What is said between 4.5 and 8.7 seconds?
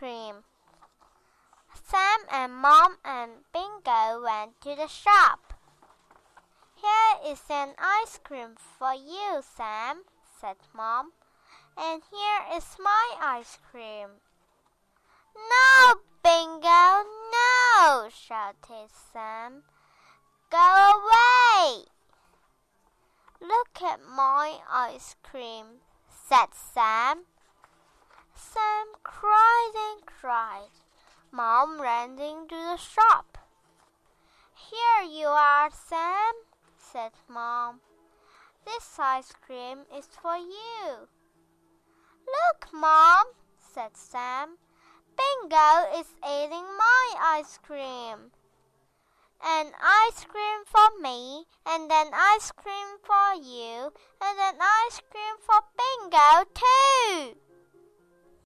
to the shop. Here is an ice cream